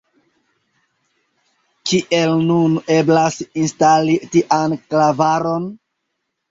Kiel 1.89 2.33
nun 2.47 2.75
eblas 2.97 3.39
instali 3.67 4.19
tian 4.35 4.79
klavaron? 4.89 5.75